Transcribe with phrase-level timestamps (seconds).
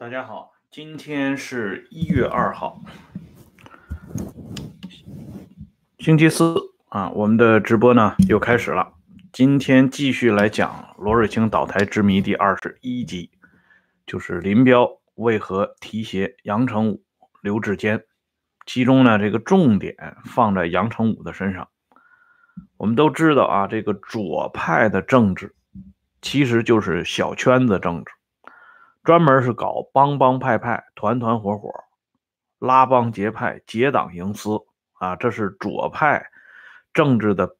[0.00, 2.80] 大家好，今天是一月二号，
[5.98, 6.54] 星期四
[6.88, 8.92] 啊，我们的直播呢又开始了。
[9.32, 13.32] 今天继续来讲罗瑞卿倒台之谜第二十一集，
[14.06, 17.02] 就是林彪为何提携杨成武、
[17.42, 18.04] 刘志坚，
[18.66, 21.68] 其中呢这个重点放在杨成武的身上。
[22.76, 25.56] 我们都知道啊，这个左派的政治
[26.22, 28.12] 其实就是小圈子政治。
[29.08, 31.72] 专门是搞帮帮派派、团团伙伙、
[32.58, 34.60] 拉帮结派、结党营私
[34.98, 36.26] 啊，这是左派
[36.92, 37.56] 政治的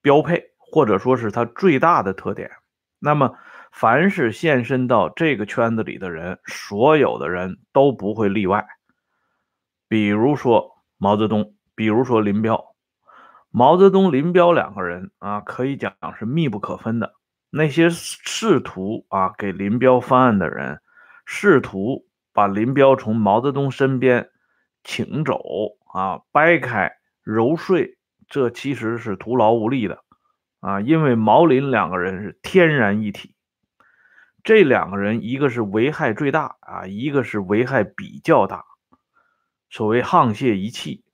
[0.00, 2.50] 标配，或者说是它最大的特点。
[2.98, 3.32] 那么，
[3.70, 8.66] 凡是现身到这个圈子里的人，所有的人都不会例外。
[9.86, 12.74] 比如说毛泽东，比如说林彪，
[13.50, 17.14] 毛泽东、林彪两个人啊，可以讲是密不可分的。
[17.54, 20.80] 那些试图啊给林彪翻案的人，
[21.26, 24.30] 试图把林彪从毛泽东身边
[24.82, 25.38] 请走
[25.92, 26.90] 啊掰开
[27.22, 30.02] 揉碎，这其实是徒劳无力的
[30.60, 30.80] 啊！
[30.80, 33.34] 因为毛林两个人是天然一体，
[34.42, 38.64] 这两个人一个是危害最大啊，一个是危害比较大。
[39.68, 41.04] 所谓沆瀣一气，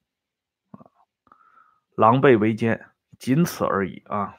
[1.96, 2.86] 狼狈为奸，
[3.18, 4.36] 仅此而已啊。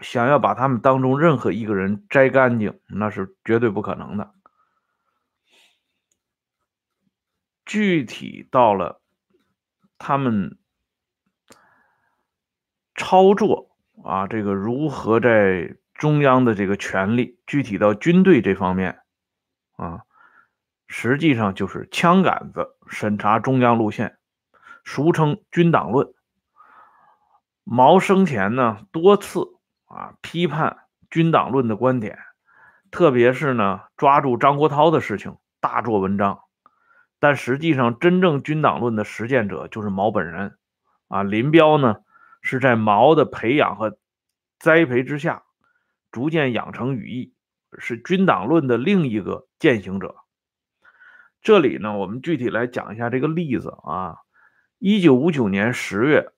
[0.00, 4.32] 想要把他们当中任何一个人摘干净，那是绝对不可能的。
[7.66, 9.02] 具体到了
[9.98, 10.56] 他们
[12.94, 19.00] 操作啊，这个如何在中央的这个权力，具体到军队这方面
[19.76, 20.02] 啊，
[20.86, 24.16] 实际上就是枪杆子审查中央路线，
[24.84, 26.14] 俗称军党论。
[27.64, 29.57] 毛生前呢多次。
[29.88, 30.76] 啊，批判
[31.10, 32.18] 军党论的观点，
[32.90, 36.40] 特别是呢，抓住张国焘的事情大做文章。
[37.18, 40.58] 但实际上，真正军党论的实践者就是毛本人。
[41.08, 41.96] 啊，林彪呢，
[42.42, 43.98] 是在毛的培养和
[44.60, 45.42] 栽培之下，
[46.12, 47.34] 逐渐养成羽翼，
[47.78, 50.16] 是军党论的另一个践行者。
[51.40, 54.18] 这里呢，我们具体来讲一下这个例子啊。
[54.78, 56.30] 一九五九年十月。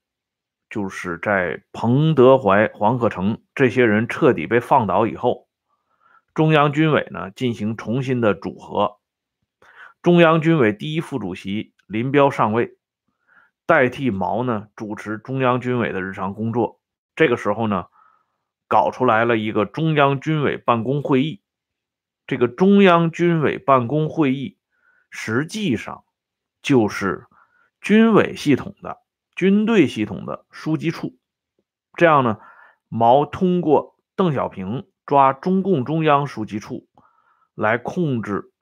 [0.70, 5.48] 就是在彭德怀、黄克诚这些人彻底被放倒以后，
[6.32, 8.98] 中央军委呢进行重新的组合，
[10.00, 12.78] 中央军委第一副主席林彪上位，
[13.66, 16.80] 代替毛呢主持中央军委的日常工作。
[17.16, 17.86] 这个时候呢，
[18.68, 21.42] 搞出来了一个中央军委办公会议。
[22.28, 24.56] 这个中央军委办公会议
[25.10, 26.04] 实际上
[26.62, 27.26] 就是
[27.80, 28.98] 军委系统的。
[29.40, 31.16] 军队系统的书记处，
[31.94, 32.40] 这样呢，
[32.90, 36.86] 毛通过邓小平抓中共中央书记处
[37.54, 38.52] 来控制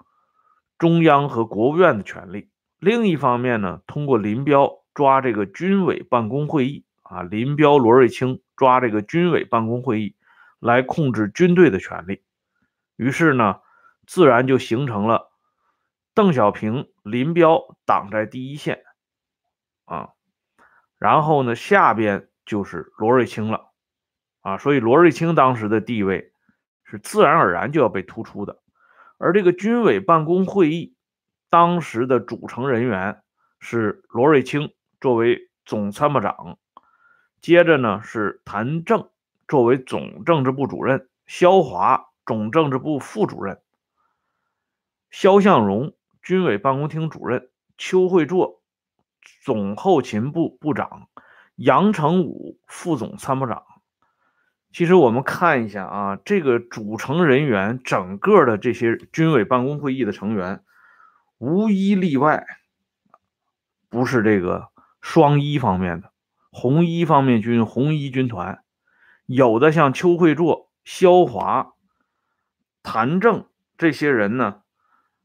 [0.78, 10.14] 中央和国务院的权力；另一方面呢，通过林彪抓这个军委办公会议啊，林彪、罗瑞卿抓这个军委办公会议
[10.60, 12.22] 来控制军队的权力。
[12.94, 13.62] 于是呢，
[14.06, 15.32] 自然就形成了
[16.14, 18.84] 邓小平、林彪挡在第一线
[19.84, 20.10] 啊。
[20.98, 23.70] 然后呢，下边就是罗瑞卿了，
[24.40, 26.32] 啊，所以罗瑞卿当时的地位
[26.82, 28.58] 是自然而然就要被突出的。
[29.16, 30.96] 而这个军委办公会议
[31.50, 33.22] 当时的组成人员
[33.60, 36.58] 是罗瑞卿作为总参谋长，
[37.40, 39.08] 接着呢是谭政
[39.46, 43.60] 作为总政治部主任，肖华总政治部副主任，
[45.10, 48.57] 肖向荣军委办公厅主任，邱会作。
[49.42, 51.08] 总后勤部部长
[51.56, 53.64] 杨成武副总参谋长，
[54.72, 60.62] 其实我们看一下啊，这个组成人员整个的这些军委办公会议的成员，
[61.38, 62.46] 无一例外
[63.88, 64.68] 不是这个
[65.00, 66.12] 双一方面的
[66.50, 68.62] 红一方面军红一军团，
[69.24, 71.72] 有的像邱会作、肖华、
[72.82, 73.46] 谭政
[73.78, 74.62] 这些人呢，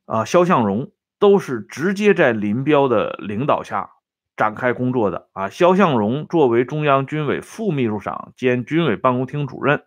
[0.06, 0.93] 啊，肖向荣
[1.24, 3.92] 都是直接在林彪的领导下。
[4.36, 9.86] 展开工作的啊，肖向荣作为中央军委副秘书长兼军委办公厅主任，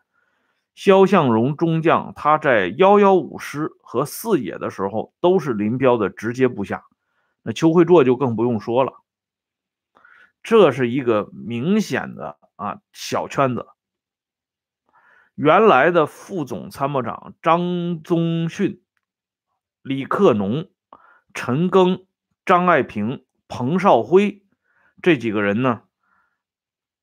[0.77, 6.85] 肖向荣中将他在幺幺五师和四野的时候都是林彪的直接部下，
[7.43, 8.93] 那邱会作就更不用说了，
[10.45, 13.67] 这是一个明显的啊小圈子。
[15.35, 18.81] 原来的副总参谋长张宗逊、
[19.83, 20.71] 李克农、
[21.37, 22.07] 陈赓、
[22.45, 23.23] 张爱萍。
[23.49, 24.43] 彭绍辉
[25.01, 25.83] 这几个人呢，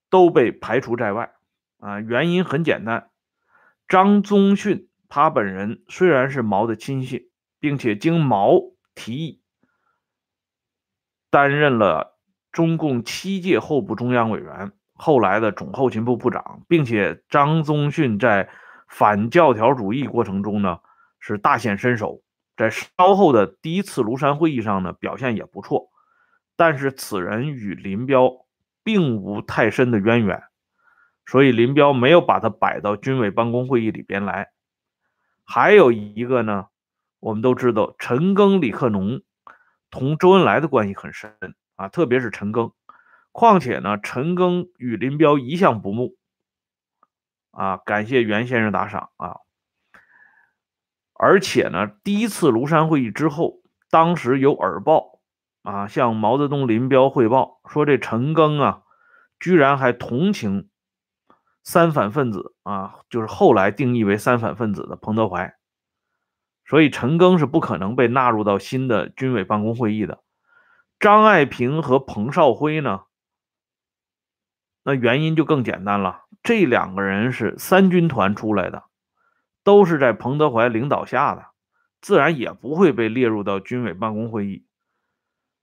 [0.09, 1.33] 都被排除在外
[1.80, 2.01] 啊。
[2.01, 3.12] 原因很简单，
[3.88, 7.30] 张宗逊他本人虽然是毛的亲信，
[7.62, 8.59] 并且经毛
[8.94, 9.41] 提议，
[11.29, 12.19] 担任了
[12.51, 18.50] 中共七届候补中央委员，后来的总后勤部部长，并且张宗逊在
[18.89, 20.79] 反教条主义过程中呢
[21.21, 22.21] 是大显身手，
[22.55, 25.89] 在稍后的第一次庐山会议上呢表现也不错，
[26.55, 28.45] 但是此人与林彪
[28.83, 30.44] 并无太深的渊源。
[31.25, 34.51] 所以林彪没有把他摆到军委办公会议里边来。
[35.45, 36.67] 还有一个呢，
[37.19, 39.21] 我们都知道陈赓、李克农
[39.89, 41.35] 同周恩来的关系很深
[41.75, 42.73] 啊，特别是陈赓。
[43.31, 46.17] 况且呢，陈赓与林彪一向不睦
[47.51, 49.38] 啊，感谢袁先生打赏啊。
[51.24, 55.22] 而且呢，第一次庐山会议之后，当时有耳报
[55.62, 58.81] 啊，向毛泽东、林彪汇报说这陈赓啊，
[59.40, 60.68] 居然还同情。
[61.64, 65.56] 三反分子啊，就是后来定义为三反分子的彭德怀，
[66.66, 70.22] 所以陈赓是不可能被纳入到新的军委办公会议的。
[71.00, 73.04] 张爱萍和彭绍辉呢？
[74.84, 78.84] 那原因就更简单了，这两个人是三军团出来的，
[79.63, 81.45] 都是在彭德怀领导下的，
[82.01, 84.65] 自然也不会被列入到军委办公会议。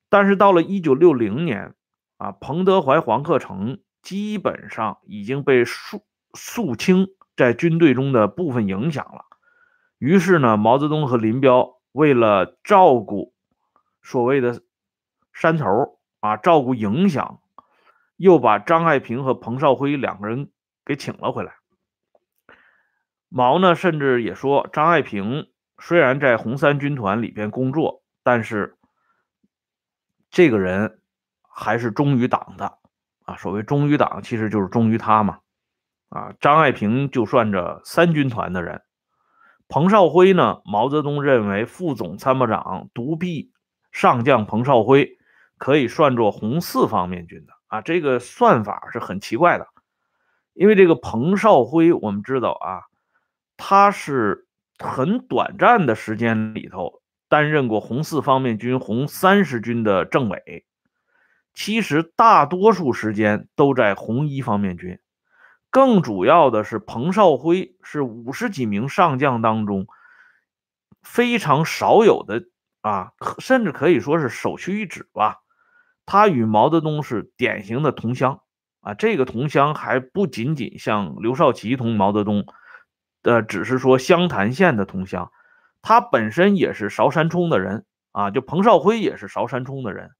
[0.08, 1.74] 但是到了一九六零年
[2.16, 3.80] 啊，彭德怀、黄克诚。
[4.02, 9.26] 基本上已经被肃肃清在军队中的部分影响了。
[9.98, 13.34] 于是呢，毛泽东和林彪为了照顾
[14.00, 14.62] 所谓的
[15.34, 17.42] 山头啊，照顾影响，
[18.16, 20.50] 又把张爱萍和彭绍辉两个人
[20.86, 21.59] 给请了回来。
[23.30, 25.48] 毛呢，甚至也说，张爱萍
[25.78, 28.76] 虽然在红三军团里边工作，但是
[30.30, 31.00] 这个人
[31.48, 32.78] 还是忠于党的。
[33.24, 35.38] 啊，所谓忠于党，其实就是忠于他嘛。
[36.08, 38.82] 啊，张爱萍就算着三军团的人，
[39.68, 43.52] 彭绍辉呢，毛泽东认为副总参谋长独臂
[43.92, 45.18] 上将彭绍辉
[45.56, 47.52] 可以算作红四方面军的。
[47.68, 49.68] 啊，这个算法是很奇怪的，
[50.54, 52.89] 因为这个彭绍辉，我们知道啊，
[53.62, 54.46] 他是
[54.78, 60.64] 很短暂的时间里头担任过红四方面军红三十军的政委。
[61.52, 64.98] 其实大多数时间都在红一方面军，
[65.68, 69.86] 更主要的是彭绍辉是五十几名上将当中
[71.02, 72.44] 非常少有的
[72.80, 75.42] 啊，甚至可以说是首屈一指吧。
[76.06, 78.40] 他与毛泽东是典型的同乡
[78.80, 82.46] 啊，这个同乡还不仅仅像刘少奇同毛泽东
[83.22, 85.30] 的，只是说湘潭县的同乡，
[85.82, 90.12] 他本身也是韶山冲的人啊，就彭绍辉也是韶山冲的人。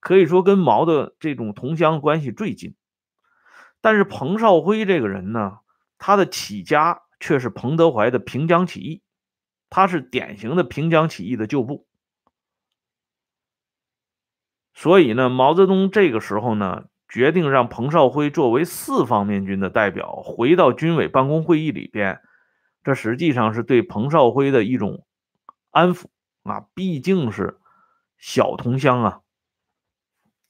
[0.00, 2.74] 可以说跟毛的这种同乡关系最近，
[3.80, 5.58] 但是彭绍辉这个人呢，
[5.98, 9.02] 他的起家却是彭德怀的平江起义，
[9.68, 11.86] 他是典型的平江起义的旧部。
[14.72, 22.20] 所以呢，毛泽东这个时候呢，决定让彭绍辉作为四方面军的代表回到军委办公会议里边，
[22.84, 25.04] 这实际上是对彭绍辉的一种
[25.70, 26.06] 安抚
[26.44, 27.58] 啊，毕竟是
[28.16, 29.20] 小同乡啊。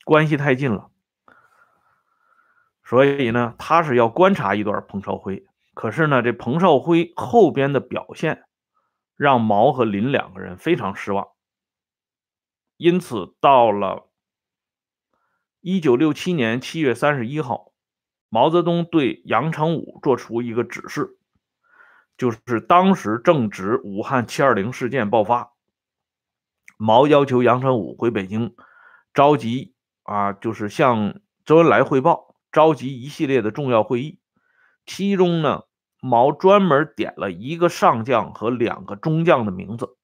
[0.04, 0.90] 关系太近了，
[2.84, 5.46] 所以呢，他是要观察一段彭绍辉。
[5.72, 8.44] 可是呢，这彭绍辉后边的表现
[9.16, 11.28] 让毛和林两个人非常失望。
[12.76, 14.09] 因此，到了
[15.60, 17.72] 一九六七年七月三十一号，
[18.28, 21.18] 毛泽东对杨成武做出一个指示，
[22.16, 25.52] 就是当时正值武汉七二零事件爆发，
[26.76, 28.54] 毛要求杨成武回北京
[29.14, 29.74] 召集。
[30.02, 34.18] 啊，就是向周恩来汇报，召集一系列的重要会议，
[34.84, 35.64] 其中呢，
[36.00, 39.96] 毛专门点了一个上将和两个中将的名字，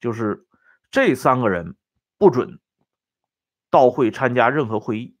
[0.00, 0.46] 就是
[0.92, 1.74] 这三个人
[2.18, 2.60] 不准
[3.74, 5.16] 到会参加任何会议。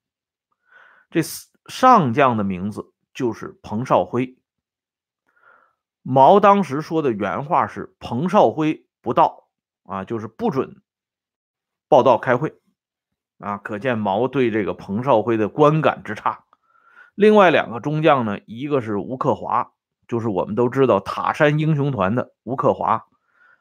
[1.10, 1.22] 这
[1.66, 4.38] 上将的名字就是彭绍辉。
[6.02, 9.48] 毛当时说的原话是：“彭绍辉不到
[9.82, 10.80] 啊，就是不准
[11.88, 12.60] 报道开会。”
[13.38, 16.44] 啊，可见毛对这个彭绍辉的观感之差。
[17.16, 19.72] 另外两个中将呢，一个是吴克华，
[20.06, 23.06] 就是我们都知道塔山英雄团的吴克华，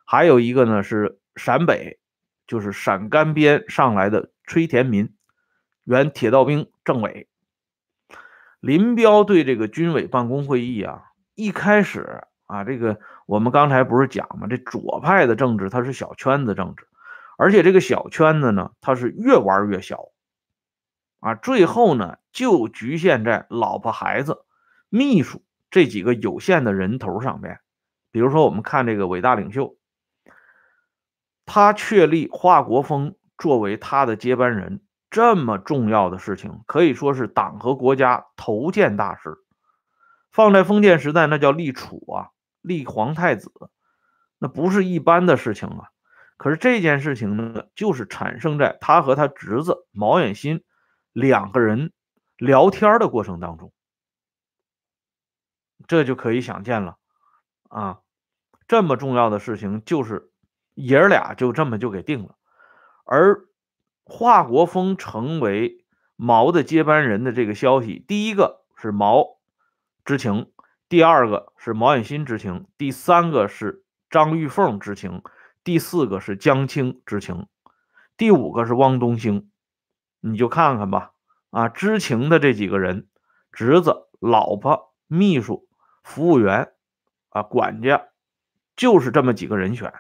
[0.05, 2.00] 还有一个呢是陕北，
[2.45, 5.13] 就是陕甘边上来的崔田民，
[5.83, 7.27] 原铁道兵政委。
[8.59, 14.47] 林彪对这个军委办公会议啊，一开始啊，这个我们刚才不是讲吗？
[14.50, 16.88] 这左派的政治它是小圈子政治。
[17.35, 20.09] 而且这个小圈子呢，它是越玩越小，
[21.19, 24.45] 啊，最后呢就局限在老婆、孩子、
[24.89, 27.59] 秘书这几个有限的人头上面。
[28.12, 29.75] 比如说，我们看这个伟大领袖，
[31.45, 39.35] 他确立华国锋作为他的接班人，这么重要的事情，可以说是党和国家头件大事。
[40.31, 42.29] 放在封建时代，那叫立储啊，
[42.62, 43.51] 立皇太子，
[44.39, 45.89] 那不是一般的事情啊。
[46.38, 50.63] 可是这件事情呢，就是产生在他和他侄子毛远新
[51.12, 51.91] 两个人
[52.38, 53.73] 聊天的过程当中，
[55.85, 56.95] 这就可以想见了
[57.67, 58.00] 啊。
[58.69, 60.31] 这么重要的事情，就是
[60.75, 62.38] 爷儿俩就这么就给定了。
[63.03, 63.45] 而
[64.03, 69.39] 华国锋成为毛的接班人的这个消息，第一个是毛
[70.05, 70.51] 知情，
[70.89, 75.22] 第二个是毛远新知情，第三个是张玉凤知情，
[75.63, 77.48] 第四个是江青知情，
[78.17, 79.50] 第五个是汪东兴。
[80.19, 81.12] 你就看看吧，
[81.50, 83.07] 啊，知情的这几个人，
[83.51, 85.67] 侄子、老婆、秘书、
[86.03, 86.74] 服务员，
[87.29, 88.07] 啊，管家。
[88.75, 89.93] 就是这么几个人选，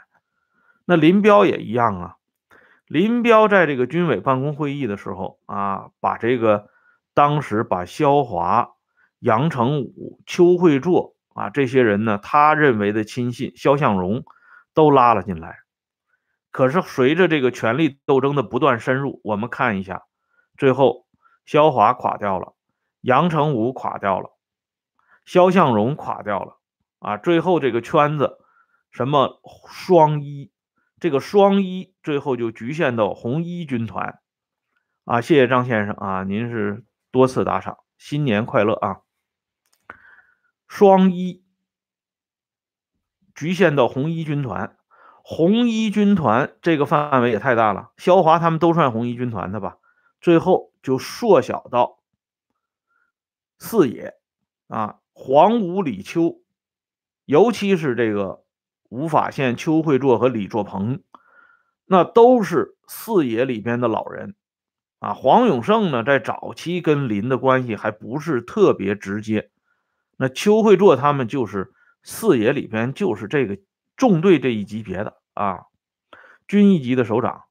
[0.85, 2.17] 那林彪也一样啊。
[2.87, 6.69] 林彪在这个军委办公会议的时候啊，把这个
[7.13, 8.71] 当时把萧华、
[9.19, 14.23] 杨成武、邱会作啊这些人呢，他认为的亲信肖向荣
[14.73, 15.59] 都拉了进来。
[16.51, 20.03] 可是随着这个权力斗争的不断深入，我们看一下，
[20.57, 21.07] 最后
[21.45, 22.53] 萧华垮掉了，
[23.01, 24.37] 杨成武垮掉了，
[25.25, 26.57] 肖向荣垮掉了
[26.99, 28.39] 啊，最后这个圈子。
[28.91, 30.51] 什么双一？
[31.03, 34.21] 这个双一最后就局限到红一军团
[35.03, 35.19] 啊！
[35.19, 39.01] 谢谢张先生啊，您是多次打赏，新年快乐啊！
[40.65, 41.43] 双一
[43.35, 44.77] 局限到红一军团，
[45.25, 49.79] 红一军团这个范围也太大了，肖华他们都算红一军团的吧？
[50.21, 51.99] 最后就缩小到
[53.59, 54.13] 四野
[54.69, 56.39] 啊，黄武李秋，
[57.25, 58.42] 尤其是这个。
[58.93, 61.01] 吴法宪、邱会作和李作鹏，
[61.87, 64.35] 那都是四野里边的老人
[64.99, 65.15] 啊。
[65.15, 69.49] 黄永胜呢，在早期跟林的关系还不是特别直接。
[70.15, 71.73] 那邱会作他们就是
[72.03, 73.57] 四野里边就是这个
[73.97, 75.61] 纵队这一级别的啊，
[76.47, 77.45] 军一级的首长，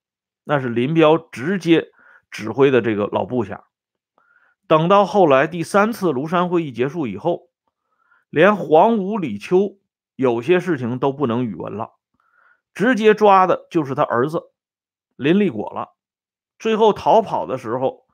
[0.45, 1.89] 那是林彪直接
[2.31, 3.65] 指挥的这个老部下。
[4.69, 7.49] 等到后来第三次庐山会议结束以后，
[8.31, 9.79] 连黄五、李秋。
[10.17, 11.93] 有些事情都不能语文了，
[12.75, 14.53] 直接抓的就是他儿子
[15.17, 15.97] 林立果了。
[16.59, 18.07] 最后逃跑的时候，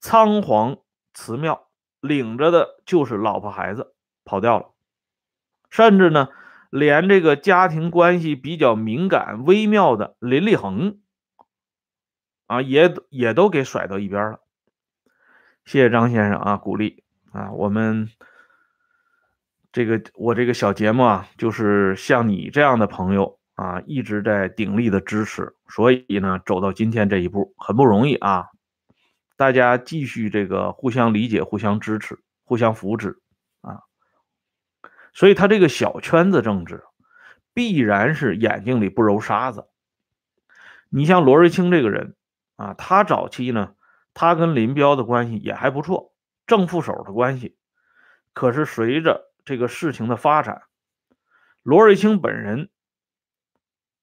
[0.00, 0.78] 仓皇
[1.14, 1.68] 辞庙，
[2.00, 4.70] 领着的就是老婆孩子跑掉了。
[5.70, 6.28] 甚至呢，
[6.70, 11.00] 连这个家庭关系比较敏感微妙的林立恒
[12.46, 14.40] 啊，也也都给甩到一边了。
[15.64, 18.08] 谢谢张先生啊，鼓励啊，我们。
[19.76, 28.46] 这个我这个小节目啊，就是像你这样的朋友啊，一直在鼎力的支持，所以呢，走到今天这一步很不容易啊。
[29.36, 33.18] 大家继续这个互相理解、互相支持、互相扶持
[33.60, 33.82] 啊。
[35.12, 36.82] 所以他这个小圈子政治，
[37.52, 39.66] 必然是眼睛里不揉沙子。
[40.88, 42.14] 你像罗瑞卿这个人
[42.56, 43.74] 啊，他早期呢，
[44.14, 46.14] 他跟林彪的关系也还不错，
[46.46, 47.58] 正副手的关系。
[48.32, 50.64] 可是随着这个事情的发展，
[51.62, 52.68] 罗瑞卿本人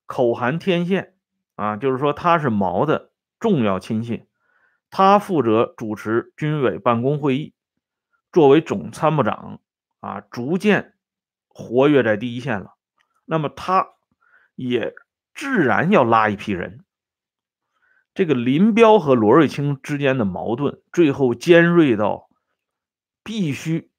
[0.05, 1.15] 口含天线
[1.55, 4.25] 啊，就是说他是毛的重要亲信，
[4.89, 7.53] 他负责主持军委办公会议，
[8.31, 9.59] 作为总参谋长
[9.99, 10.95] 啊，逐渐
[11.49, 12.75] 活跃在第一线了。
[13.25, 13.89] 那么他
[14.55, 14.95] 也
[15.33, 16.85] 自然要拉一批人。
[18.13, 22.29] 这个林彪和罗瑞卿之间的矛盾，最后尖锐到
[23.23, 23.91] 必须。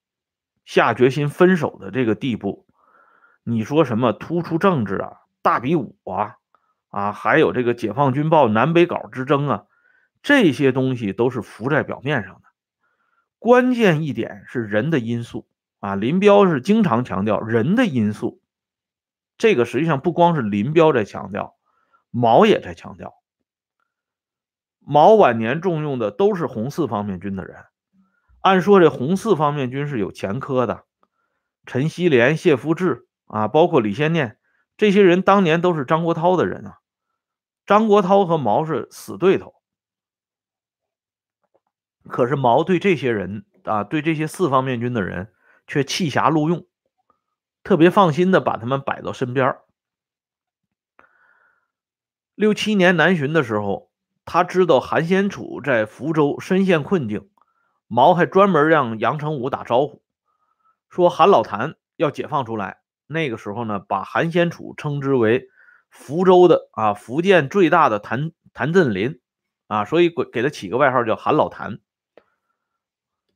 [0.64, 2.66] 下决心分手的这个地步，
[3.42, 6.36] 你说什么突出政治啊、大比武啊、
[6.88, 9.66] 啊，还有这个解放军报南北稿之争啊，
[10.22, 12.40] 这些东西都是浮在表面上的。
[13.38, 15.46] 关键一点是人的因素
[15.80, 18.40] 啊，林彪是经常强调人的因素。
[19.36, 21.56] 这个实际上不光是林彪在强调，
[22.10, 23.14] 毛也在强调。
[24.78, 27.64] 毛晚年重用的都是红四方面军的人。
[28.44, 30.84] 按说这红四方面军是有前科的，
[31.64, 34.38] 陈锡联、谢福志啊，包括李先念
[34.76, 36.80] 这些人，当年都是张国焘的人啊。
[37.64, 39.54] 张国焘和毛是死对头，
[42.06, 45.32] 可是毛对这些人啊，对这些四方面军的人
[45.66, 46.66] 却弃瑕录用，
[47.62, 49.56] 特别放心的把他们摆到身边。
[52.34, 53.90] 六七年南巡的时候，
[54.26, 57.30] 他知道韩先楚在福州深陷困境。
[57.94, 60.02] 毛还专门让杨成武打招呼，
[60.90, 62.78] 说韩老谭要解放出来。
[63.06, 65.46] 那个时候呢，把韩先楚称之为
[65.90, 69.20] 福州的啊，福建最大的谭谭震林
[69.68, 71.78] 啊，所以给给他起个外号叫韩老谭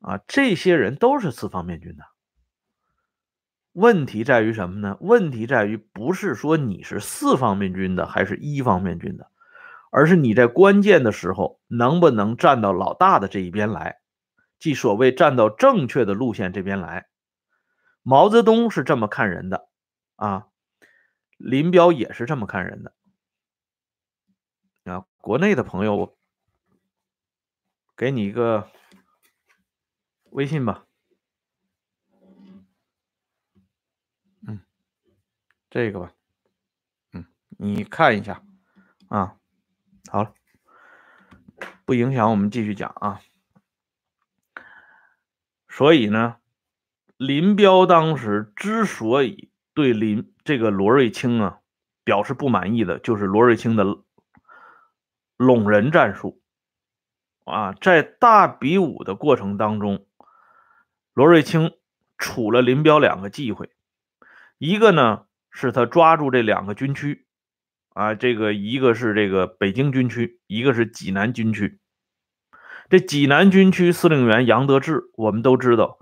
[0.01, 0.19] 啊。
[0.27, 2.03] 这些人都是四方面军的。
[3.75, 4.99] 问题在于什么呢？
[5.01, 9.31] 问题在于不是说你是四方面军的还是一方面军的，
[9.93, 14.01] 而是你在关键的时候能不能站到老大的这一边来，
[14.59, 17.09] 即所谓站到正确的路线这边来。
[18.03, 19.69] 毛泽东是这么看人的
[20.17, 20.49] 啊，
[21.37, 22.95] 林彪也是这么看人的
[24.85, 25.05] 啊。
[25.19, 26.19] 国内的朋友，我
[27.97, 28.71] 给你一个
[30.31, 30.87] 微信吧。
[34.47, 34.61] 嗯
[35.69, 36.13] 这个吧，
[37.13, 37.27] 嗯，
[37.59, 38.43] 你看一下
[39.09, 39.37] 啊，
[40.11, 40.33] 好了，
[41.85, 43.21] 不影响我们继续讲啊。
[45.79, 46.39] 所以呢，
[47.17, 51.61] 林彪当时之所以对林这个罗瑞卿啊
[52.03, 53.85] 表示不满意的，就是罗瑞卿的
[55.37, 56.43] 拢人战术
[57.45, 60.05] 啊，在大比武的过程当中，
[61.15, 61.73] 罗瑞卿
[62.19, 63.71] 处了林彪两个忌讳，
[64.59, 65.25] 一个呢。
[65.51, 67.27] 是他抓住这两个军区，
[67.89, 71.81] 啊，这个一个是这个北京军区，一个是济南军区。
[72.89, 75.99] 这济南军区司令员杨得志，我们都知道，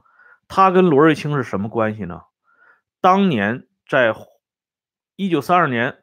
[0.47, 2.23] 他跟罗瑞卿是什么关系呢？
[3.00, 4.14] 当年在
[5.16, 5.99] 一九三二年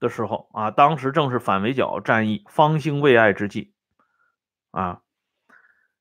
[0.00, 3.72] 的时候啊，当时正是反围剿战役方兴未艾之际，
[4.72, 5.02] 啊，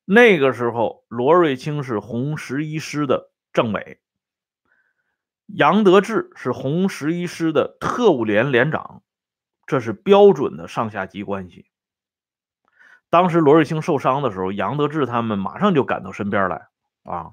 [0.06, 4.00] 那个时候罗瑞卿是红十一师的政委。
[5.46, 9.04] 杨得志是红十一师的特务连连长，
[9.68, 11.68] 这是标准的上下级关系。
[13.10, 16.68] 当时罗瑞卿受伤的时候，杨得志他们马上就赶到身边来，
[17.04, 17.32] 啊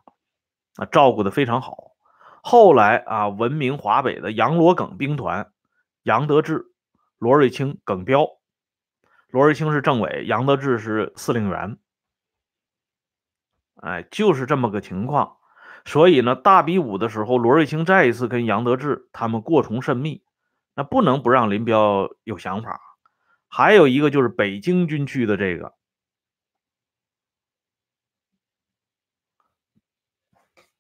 [0.77, 1.93] 啊，照顾的非常好。
[2.43, 5.51] 后来啊，闻名华北的杨罗耿兵团，
[6.03, 6.67] 杨得志、
[7.19, 8.29] 罗瑞卿、耿彪，
[9.29, 11.79] 罗瑞卿是政委，杨得志是司令员，
[13.77, 15.37] 哎，就是这么个情况。
[15.85, 20.23] 所以呢，大比武的时候，罗瑞卿再一次跟杨得志他们过从甚密，
[20.77, 22.81] 那不能不让林彪有想法。
[23.55, 25.75] 还有一个就是北京军区的这个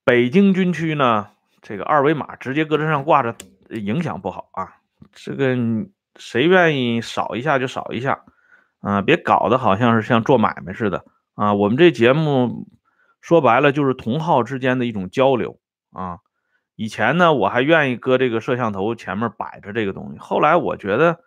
[0.03, 1.29] 北京军区呢，
[1.61, 3.37] 这个二维码直接搁这上挂着，
[3.69, 4.79] 影响不好啊。
[5.13, 5.55] 这个
[6.17, 8.25] 谁愿意扫一下就扫一下
[8.81, 11.05] 啊，别搞得好像是像做买卖似的
[11.35, 11.53] 啊。
[11.53, 12.67] 我们这节目。
[13.21, 15.61] 说白了就是同号之间的一种交流
[15.93, 16.19] 啊！
[16.75, 21.21] 以前呢，我还愿意搁这个摄像头前面摆着这个东西，后来我觉得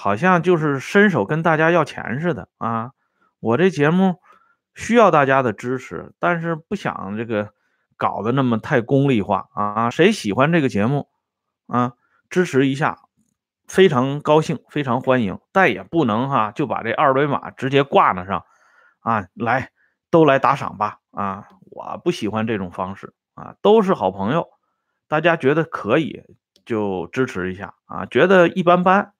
[0.00, 2.92] 好像就是伸手跟大家要钱似的啊！
[3.38, 4.16] 我这节目
[4.74, 7.50] 需要大家的支持，但是不想这个
[7.98, 9.90] 搞得那么太功利化啊！
[9.90, 11.08] 谁喜欢这个节目
[11.66, 11.92] 啊，
[12.30, 12.96] 支持一下，
[13.68, 18.46] 非常高兴，非常欢迎，但也不能哈就把这二维码直接挂那上
[19.00, 19.70] 啊来。
[20.12, 20.98] 都来打赏吧！
[21.12, 24.48] 啊，我不喜欢这种方式啊，都是好朋友，
[25.06, 26.24] 大家觉得可以
[26.64, 29.12] 就支持一下啊，觉得一般般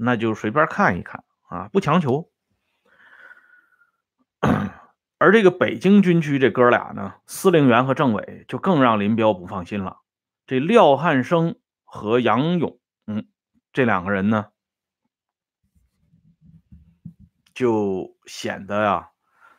[0.00, 2.30] 那就随便看一看啊，不强求。
[5.18, 9.98] 而这个北京军区这哥俩呢，司令员和政委就更让林彪不放心了。
[10.46, 13.26] 这廖汉生和杨勇，嗯，
[13.72, 14.46] 这两个人呢，
[17.52, 19.08] 就显得呀。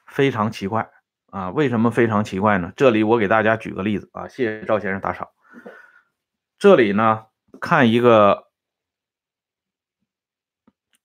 [0.07, 0.89] 非常奇怪
[1.27, 1.51] 啊！
[1.51, 2.73] 为什么非常奇怪呢？
[2.75, 4.27] 这里我给大家举个例子啊！
[4.27, 5.29] 谢谢赵先生打赏。
[6.59, 7.27] 这里呢，
[7.61, 8.50] 看一个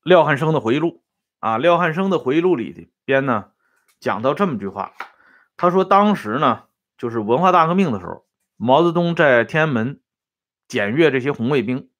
[0.06, 1.02] 廖汉生的回忆录
[1.40, 1.58] 啊。
[1.58, 3.50] 廖汉生的回忆录里边呢，
[3.98, 4.92] 讲到这么句话，
[5.56, 6.66] 他说当时呢，
[6.96, 8.24] 就是文化大革命的时候，
[8.56, 10.00] 毛泽东在天安门
[10.68, 11.90] 检阅这些红卫兵，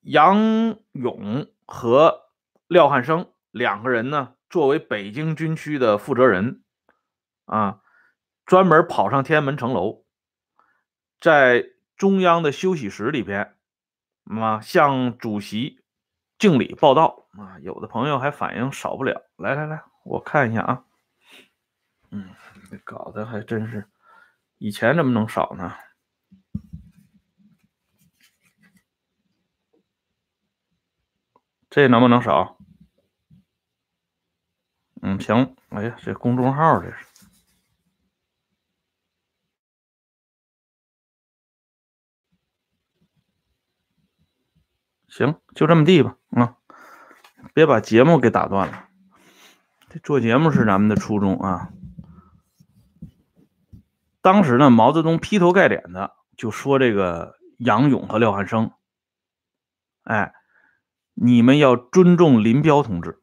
[0.00, 2.22] 杨勇和
[2.66, 4.34] 廖汉生两个人呢。
[4.50, 6.62] 作为北京军区的负责人，
[7.44, 7.80] 啊，
[8.44, 10.04] 专门跑上天安门城楼，
[11.20, 13.56] 在中央的休息室里边，
[14.24, 15.83] 啊，向主席
[16.38, 17.26] 敬礼报道。
[17.38, 19.28] 啊，有的朋友还反应少不了。
[19.36, 20.84] 来来来，我看一下啊，
[22.10, 22.30] 嗯，
[22.70, 23.88] 这搞得还真是，
[24.58, 25.74] 以前怎么能少呢？
[31.70, 32.56] 这能不能少？
[35.02, 35.56] 嗯，行。
[35.70, 37.04] 哎呀，这公众号这是
[45.14, 46.16] 行，就这么地吧。
[46.30, 46.56] 啊，
[47.54, 48.88] 别把节目给打断了。
[49.88, 51.70] 这做节目是咱们的初衷啊。
[54.20, 58.72] 当时呢，毛泽东劈头盖脸的就说这个杨勇和廖汉生
[60.02, 60.34] 哎，
[61.12, 63.20] 你们要尊重林彪同志。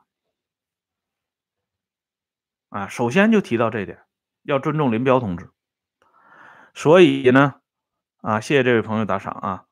[2.70, 4.00] 啊，首先就提到这点，
[4.44, 5.50] 要尊重林彪同志。
[6.74, 7.56] 所以呢，
[8.22, 9.66] 啊，谢谢这位朋友打赏啊。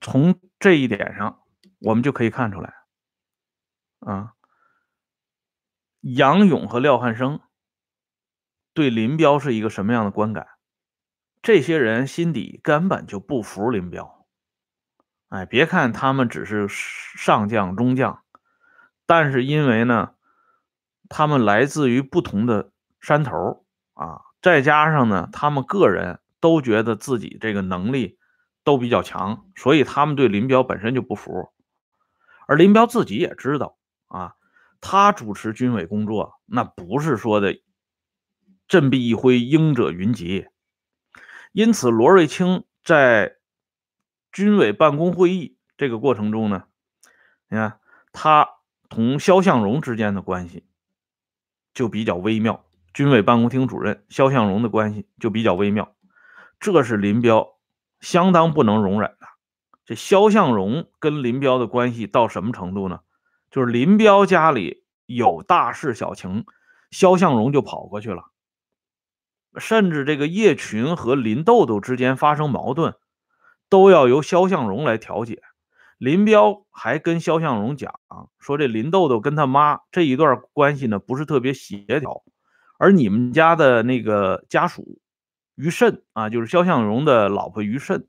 [0.00, 1.40] 从这一点上，
[1.78, 2.74] 我们就可以看出来，
[4.00, 4.34] 啊，
[6.00, 7.40] 杨勇和廖汉生
[8.74, 10.46] 对林彪是一个什么样的观感？
[11.42, 14.26] 这些人心底根本就不服林彪。
[15.28, 18.22] 哎，别看他们只是上将、中将，
[19.06, 20.14] 但是因为呢。
[21.10, 23.64] 他们来自于不同的山头
[23.94, 28.18] 啊，再加上呢，他们个人都觉得自己这个能力
[28.62, 31.50] 都比较强，所以他们对林彪本身就不服。
[32.48, 34.34] 而林彪自己也知道啊，
[34.80, 37.60] 他主持军委工作，那不是说的
[38.66, 40.46] 振臂一挥，鹰者云集。
[41.52, 43.36] 因此，罗瑞卿在
[44.32, 46.64] 军委办公会议这个过程中呢，
[47.50, 47.78] 你看
[48.12, 48.48] 他
[48.88, 50.64] 同肖向荣之间的关系。
[51.74, 55.94] 就比较微妙，军委办公厅主任肖向荣的关系就比较微妙，
[56.58, 57.56] 这是林彪
[58.00, 59.16] 相当不能容忍。
[59.88, 63.00] 这肖向荣跟林彪的关系到什么程度呢？
[63.50, 66.44] 就是林彪家里有大事小情，
[66.90, 68.24] 肖向荣就跑过去了，
[69.56, 72.96] 甚至这个叶群和林豆豆之间发生矛盾，
[73.70, 75.40] 都要由肖向荣来调解。
[75.96, 77.98] 林彪还跟肖向荣讲
[78.38, 82.22] 说：“这林豆豆跟他妈这一段关系呢，不是特别协调。
[82.76, 84.98] 而你们家的那个家属
[85.54, 88.06] 于慎啊，就是肖向荣的老婆于慎，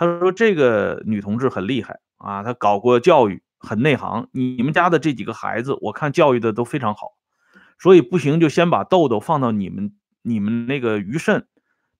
[0.00, 4.30] 他说这个女同志很厉害啊，她搞过教育，很内行。
[4.32, 7.08] 你们家的这几个孩子，我看教育的都非常好，
[7.78, 11.46] 所以不行就先把豆豆放到你们你们那个于慎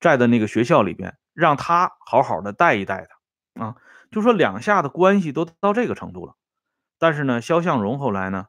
[0.00, 3.06] 在的那个学校里边，让他好好的带一带
[3.54, 3.76] 他啊。”
[4.10, 6.36] 就说两下的关系都到这个程度了，
[6.98, 8.46] 但是呢，肖向荣后来呢，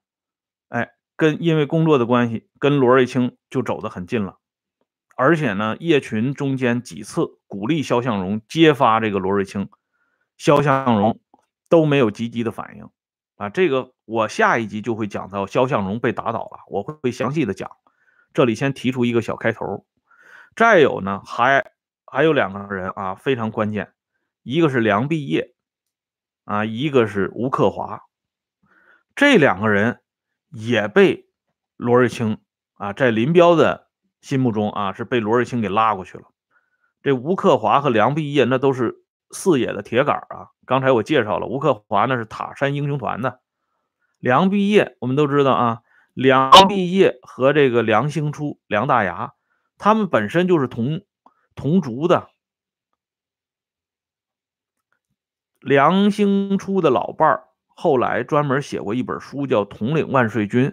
[0.70, 4.38] 哎，跟因为工作的关系，跟罗瑞卿就走得很近了，
[5.24, 9.70] 而且呢，叶群中间几次鼓励肖向荣揭发这个罗瑞卿，
[10.36, 11.20] 肖向荣
[11.70, 12.90] 都没有积极的反应
[13.36, 13.48] 啊。
[13.48, 17.70] 这个我下一集就会讲到肖向荣被打倒了，我会详细的讲。
[18.34, 19.86] 这里先提出一个小开头，
[20.56, 21.72] 再有呢，还
[22.08, 23.94] 还有两个人啊，非常关键。
[24.42, 25.54] 一个是梁毕业，
[26.46, 28.02] 啊，一个是吴克华，
[29.16, 30.02] 这两个人
[30.50, 31.28] 也被
[31.78, 32.40] 罗瑞卿
[32.74, 33.91] 啊，在林彪的
[34.22, 36.26] 心目中啊，是被罗瑞卿给拉过去了。
[37.04, 40.50] 这吴克华和梁毕业那都是四野的铁杆啊。
[40.66, 43.42] 刚才我介绍了，吴克华那是塔山英雄团的，
[44.20, 45.82] 梁毕业我们都知道啊，
[46.14, 49.34] 梁毕业和这个梁兴初、梁大牙，
[49.78, 51.02] 他们本身就是同
[51.56, 52.30] 同族的。
[55.60, 60.70] 梁兴初的老伴儿后来专门写过一本书，叫《统领万岁军》。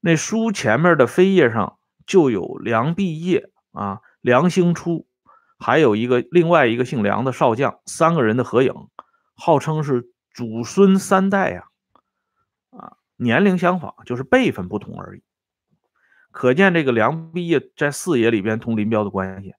[0.00, 5.06] 那书前面的扉页上就有梁毕业啊、梁兴初，
[5.58, 8.72] 还有一个另外一个姓梁的少将，三个人的合影，
[9.34, 11.64] 号称是祖孙三代呀。
[12.70, 15.22] 啊，年龄相仿，就是辈分不同而已。
[16.30, 19.54] 可见这个梁毕业在四野里边同林彪的关系。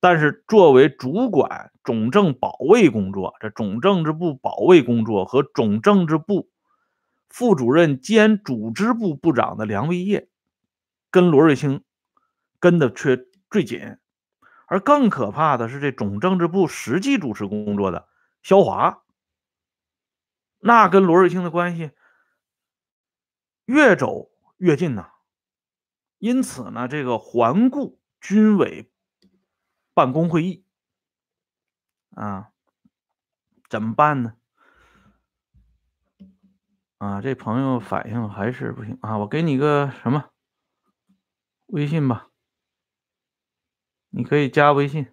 [0.00, 6.50] 但是作为主管总政保卫工作，这总政治部保卫工作和总政治部
[7.30, 10.28] 副主任兼组织部部长的梁维业，
[11.14, 11.84] 跟罗瑞卿
[12.58, 13.98] 跟的却最紧。
[14.66, 18.08] 而更可怕的是，这总政治部实际主持工作的
[18.42, 19.04] 肖华，
[20.58, 21.92] 那跟罗瑞卿的关系
[23.64, 25.12] 越走越近呐。
[26.18, 28.90] 因此呢，这个环顾军委。
[29.96, 30.64] 办公会议
[32.16, 32.50] 啊，
[33.70, 34.34] 怎么办呢？
[36.98, 39.18] 啊，这朋友反应还是不行啊！
[39.18, 40.33] 我给你个什么
[41.66, 42.28] 微信吧，
[44.10, 45.06] 你可以加微信，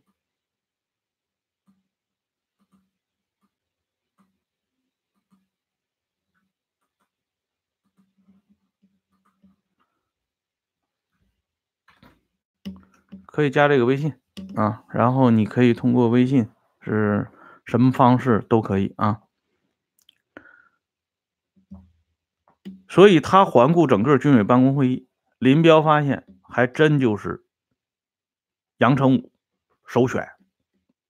[13.25, 14.13] 可以加这个微信。
[14.55, 17.29] 啊，然后你可以通过微信，是
[17.65, 19.21] 什么方式都可以啊。
[22.87, 27.43] 所以他环顾整个军委办公会议，林彪发现还真就是
[28.77, 29.31] 杨成武
[29.87, 30.29] 首选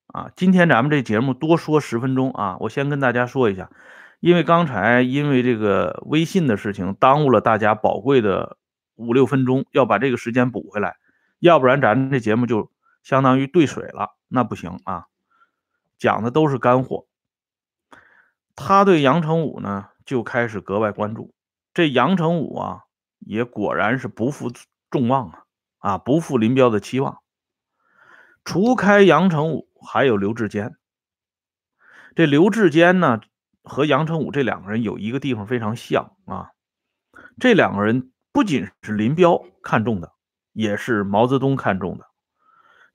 [0.08, 0.32] 啊。
[0.36, 3.69] 今天咱们这节目多说十分钟啊，我先跟大家说一下，
[4.19, 8.58] 因为刚才因为这个微信的事情耽误了大家宝贵的
[8.95, 10.95] 五六分钟，要把这个时间补回来，
[11.39, 12.71] 要不然咱这节目就。
[13.04, 15.08] 相当于兑水了，那不行啊！
[15.97, 17.08] 讲的都是干货。
[18.56, 21.34] 他对杨成武呢就开始格外关注。
[21.73, 22.84] 这杨成武啊，
[23.17, 24.51] 也果然是不负
[24.91, 25.43] 众望啊，
[25.80, 27.17] 啊，不负林彪的期望。
[28.43, 30.75] 除开杨成武，还有刘志坚。
[32.15, 33.21] 这刘志坚呢，
[33.63, 36.49] 和杨成武这两个人有一个地方非常像啊，
[37.39, 40.12] 这两个人不仅是林彪看中的，
[40.51, 42.06] 也是毛泽东看中的。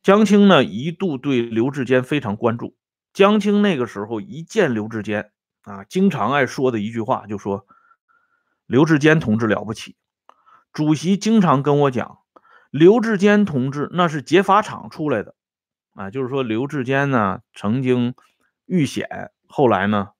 [0.03, 2.77] 江青呢，一度对刘志坚非常关注。
[3.13, 5.33] 江青那个时候一见刘志坚
[5.63, 7.67] 啊，经常爱说的一句话就说
[8.67, 9.97] ：“刘志坚同志了不起。”
[10.77, 12.19] 主席经常跟我讲，
[12.71, 15.35] 刘志坚同志那是劫法场出来的
[15.95, 18.15] 啊，就是说刘志坚呢曾经
[18.67, 20.11] 遇险，后来呢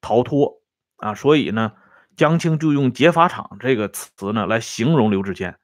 [0.00, 0.62] 逃脱
[0.96, 1.74] 啊，所以呢
[2.16, 5.58] 江青就用劫法场这个词呢来形容刘志坚。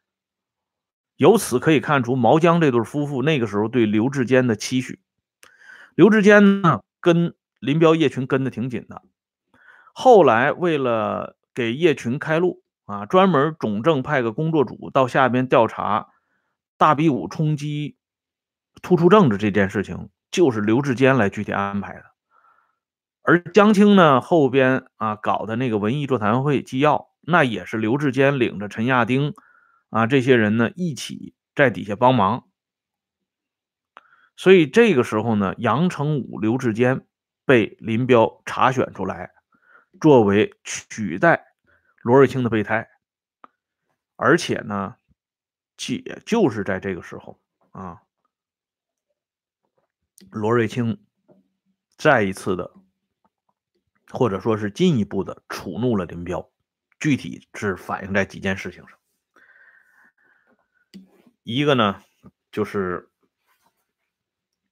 [1.17, 5.01] 由此可以看出，毛江这对夫妇那个时候对刘志坚的期许。
[5.95, 9.01] 刘志坚呢，跟林彪、叶群跟的挺紧的。
[9.95, 16.09] 后来为了给叶群开路啊，专门总政派个工作组到下边调查
[16.77, 17.97] 大比武冲击
[18.83, 22.05] 突出政治这件事情，就是刘志坚来具体安排的。
[23.23, 29.35] 而江青呢，后边啊搞的那个文艺座谈会纪要，那也是刘志坚领着陈亚丁。
[29.91, 32.49] 啊，这些人呢一起在底下帮忙，
[34.37, 37.07] 所以这个时候呢，杨成武、刘志坚
[37.47, 39.31] 被林彪查选出来，
[40.01, 41.54] 作为取代
[42.05, 42.91] 罗瑞卿的备胎，
[44.17, 44.97] 而且呢，
[45.89, 47.41] 也就是在这个时候
[47.71, 48.03] 啊，
[50.31, 51.03] 罗瑞卿
[51.97, 52.75] 再一次的，
[54.11, 56.51] 或者说是进一步的触怒了林彪，
[57.01, 58.99] 具体是反映在几件事情上。
[61.43, 62.05] 一个呢，
[62.53, 63.11] 就是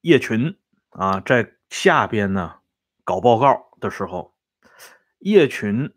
[0.03, 0.59] 叶群
[0.90, 2.61] 啊，在下边呢
[3.05, 4.37] 搞报告的时候，
[5.21, 5.95] 叶群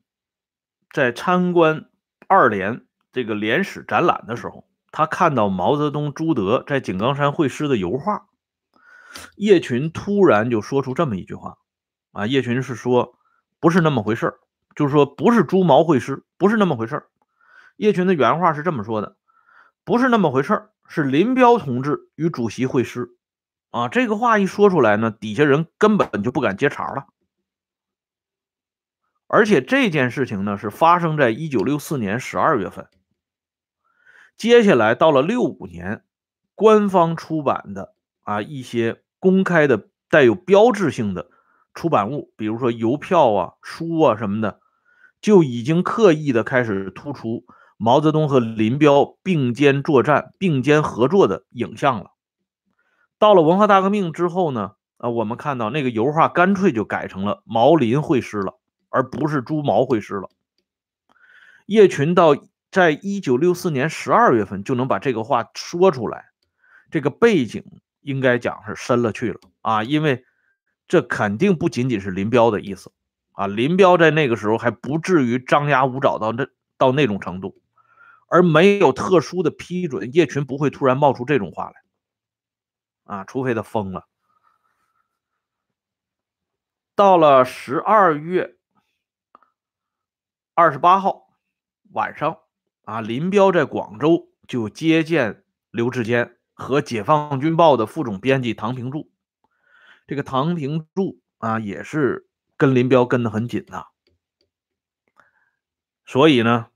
[0.95, 1.89] 在参观
[2.29, 8.27] 二连这个连史展览的时候，他看到毛泽东、朱德在井冈山会师的油画，
[9.35, 11.57] 叶群突然就说出这么一句话
[12.13, 13.19] 啊，叶群是说
[13.59, 14.35] 不是那么回事
[14.73, 17.03] 就是说不是朱毛会师，不是那么回事
[17.75, 19.17] 叶群的原话是这么说的。
[19.83, 23.17] 不是那么回事儿，是林彪同志与主席会师，
[23.69, 27.07] 啊，这个话一说出来呢，底下人根本就不敢接茬了。
[29.27, 32.87] 而且这件事情呢，是发生在一九六四年十二月份。
[34.37, 36.03] 接下来到了六五年，
[36.53, 41.29] 官方出版的啊一些公开的带有标志性的
[41.73, 44.59] 出版物，比如说邮票啊、书啊什么的，
[45.21, 47.45] 就已经刻意的开始突出。
[47.77, 52.11] 毛泽东和林彪并肩作战、并肩合作的影像了。
[53.19, 54.73] 到了文化大革命之后呢？
[54.97, 58.57] 啊，我们看到那个油画干脆就改成了毛林会师了，
[58.95, 60.29] 而不是朱毛会师了。
[61.65, 62.35] 叶群到
[62.71, 66.29] 在一九六四年十二月份就能把这个话说出来，
[66.89, 67.63] 这个背景
[67.99, 70.23] 应该讲是深了去了啊，因为
[70.87, 72.91] 这肯定不仅仅是林彪的意思
[73.33, 77.61] 啊，林彪在那个时候还不至于张牙舞爪到那到那种程度。
[78.27, 81.75] 而没有特殊的批准，叶群不会突然冒出这种话来，
[83.03, 84.07] 啊，除非他疯了。
[86.95, 88.54] 到了十二月
[90.57, 91.27] 二十八号
[91.91, 92.37] 晚上，
[92.85, 99.11] 啊，林彪在广州就接见刘志坚和《解放军报》的副总编辑唐平柱。
[100.07, 103.87] 这个唐平柱啊，也是跟林彪跟得很紧的，
[106.05, 106.67] 所以呢。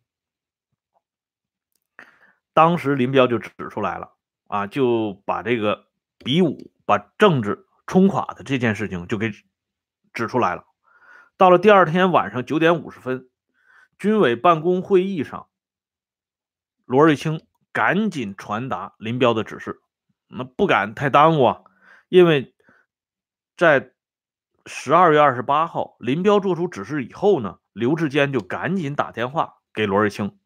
[2.52, 4.12] 当时林彪就指出来了
[4.48, 5.88] 啊，就把这个
[6.18, 9.32] 比武把政治冲垮的这件事情就给
[10.12, 10.66] 指出来了。
[11.38, 13.30] 到了第二天晚上九点五十分，
[14.00, 15.50] 军委办公会议上，
[16.86, 19.82] 罗瑞卿赶紧传达林彪的指示，
[20.28, 21.62] 那不敢太耽误啊，
[22.08, 22.56] 因为
[23.58, 23.92] 在
[24.66, 30.40] 十二月二十八号林彪做出指示以后呢，刘志坚就赶紧打电话给罗瑞卿。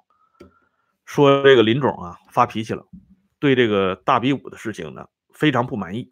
[1.05, 2.87] 说这个林总啊发脾气了，
[3.37, 6.11] 对这个大比武的事情呢非常不满意，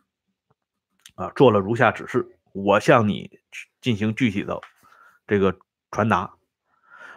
[1.15, 3.39] 啊，做了如下指示，我向你
[3.79, 4.61] 进行具体的
[5.25, 5.57] 这个
[5.89, 6.35] 传达。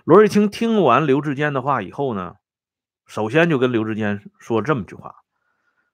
[0.04, 2.36] 罗瑞卿听完刘志坚的话以后呢，
[3.06, 5.16] 首先就跟刘志坚说这么句话，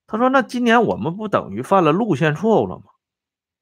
[0.09, 2.87] 他说：“那今年我们不等于犯了路线错误了吗？”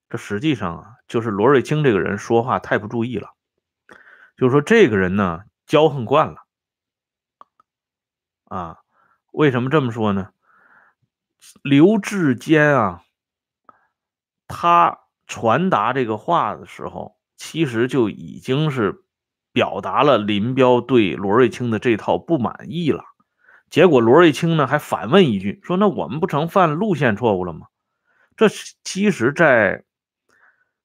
[0.09, 3.35] 这实际上啊，就是罗瑞卿这个人说话太不注意了，
[4.39, 6.39] 就是说这个人呢骄横惯了。
[8.45, 8.79] 啊，
[9.33, 10.31] 为什么这么说呢？
[11.63, 13.03] 刘志坚啊，
[14.47, 19.05] 他传达这个话的时候，其实就已经是
[19.59, 23.03] 表达了林彪对罗瑞卿的这套不满意了。
[23.69, 27.67] 结果罗瑞卿呢还反问一句，说：“那我们不成犯路线错误了吗？”
[28.39, 28.47] 这
[28.85, 29.83] 其实，在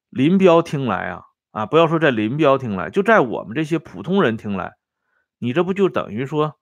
[0.09, 4.71] 林彪听来啊啊，不要说在林彪听来，就在我们这些普通人听来，
[5.37, 6.55] 你这不就等于说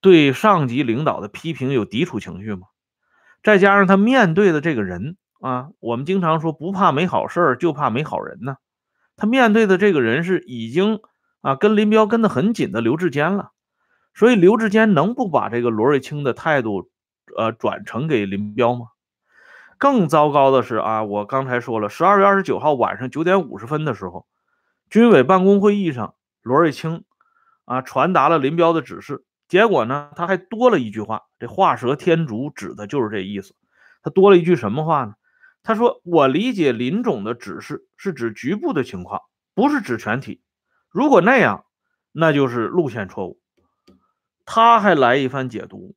[0.00, 2.68] 对上级领导的批评有抵触情绪吗？
[3.42, 8.56] 再加上他面对的这个人啊，我们经常说不怕没好事就怕没好人呢。
[9.16, 11.00] 他面对的这个人是已经
[11.46, 13.52] 啊跟林彪跟得很紧的刘志坚了。
[14.14, 16.90] 所以刘志坚能不把这个罗瑞卿的态度，
[17.36, 18.86] 呃，转呈给林彪吗？
[19.78, 24.26] 更糟糕的是啊，我刚才说了，十二月二十九号晚上九点五十分的时候，
[24.90, 27.04] 军委办公会议上，罗瑞卿
[27.64, 29.24] 啊传达了林彪的指示。
[29.46, 33.54] 结果呢，他还多了一句话，这画蛇添足指的就是这意思。
[34.02, 35.14] 他多了一句什么话呢？
[35.62, 39.20] 他说：“我理解林总的指示是指局部的情况，
[39.54, 40.40] 不是指全体。
[40.96, 41.66] 如果那样，
[42.10, 43.38] 那就是路线错误。”
[44.46, 45.94] 他还来一番解读，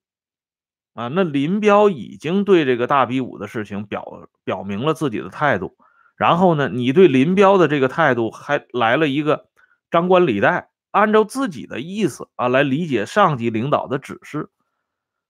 [0.93, 5.77] 啊，那林彪已经对这个大比武的事情表表明了自己的态度，
[6.17, 9.47] 然后呢，你对林彪的这个态度还来了一个
[9.89, 14.49] 张冠李戴，按照自己的意思啊来理解上级领导的指示，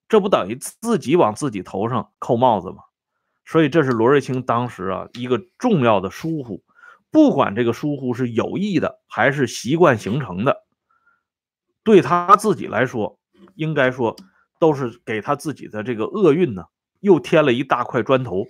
[0.08, 2.77] 这不等于自己往自己头上扣帽子吗？
[3.45, 6.63] 所以这是罗瑞卿当时啊一个重要的疏忽，
[7.12, 10.63] 不管这个疏忽是有意的还是习惯形成的。
[11.84, 13.19] 对他自己来说，
[13.56, 14.15] 应该说
[14.60, 16.65] 都是给他自己的这个厄运呢，
[17.00, 18.45] 又添了一大块砖头。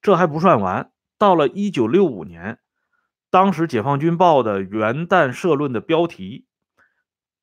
[0.00, 2.58] 这还不算完，到了一九六五年，
[3.30, 6.46] 当时《解放军报》的元旦社论的标题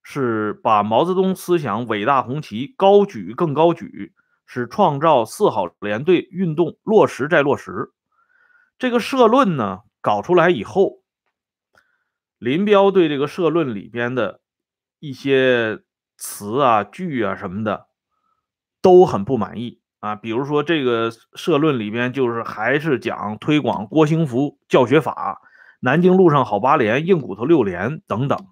[0.02, 4.13] 是“把毛泽东思想伟大红旗高举更高举，
[4.45, 7.91] 使创造四好连队运动落实再落实”。
[8.80, 11.02] 这个社论呢搞出来以后，
[12.38, 14.41] 林彪对这个社论里边的。
[15.00, 15.82] 一些
[16.18, 17.88] 词啊、句啊什么的
[18.82, 25.41] 都很不满意啊，比如说这个社论里边就是还是讲推广郭兴福教学法、
[25.80, 28.48] 南京路上好八连、硬骨头六连等等。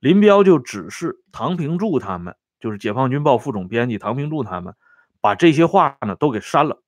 [0.00, 4.74] 林彪就指示唐平柱他们，就是解放军报副总编辑唐平柱他们，
[5.20, 6.82] 把这些话呢都给删了。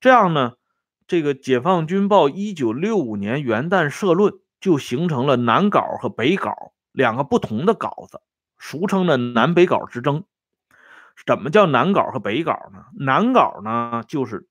[0.00, 0.54] 这样呢，
[1.06, 6.72] 这个解放军报一九六五年元旦社论就形成了南稿和北稿。
[6.92, 8.20] 两个不同的稿子，
[8.58, 10.24] 俗称的南北稿之争。
[11.24, 12.84] 怎么叫南稿和北稿呢？
[12.98, 14.46] 南稿呢，就是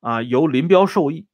[0.00, 1.26] 啊由林彪授意，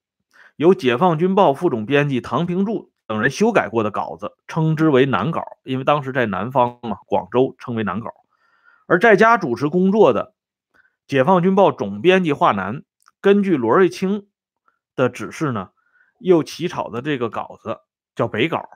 [0.55, 5.59] 由解放军报副总编辑唐平柱等人修改过的稿子，称之为南稿。
[5.65, 8.13] 因为当时在南方嘛，广州称为南稿。
[8.87, 10.35] 而在家主持工作的
[11.09, 12.85] 解放军报总编辑华南，
[13.21, 14.29] 根据罗瑞卿
[14.97, 15.71] 的指示呢，
[16.19, 17.79] 又起草的这个稿子
[18.15, 18.69] 叫北稿。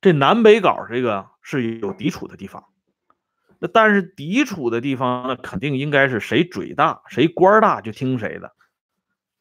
[0.00, 2.64] 这南北稿这个是有抵触的地方，
[3.58, 8.52] 那但是抵触的地方那肯定应该是谁嘴大谁官大就听谁的，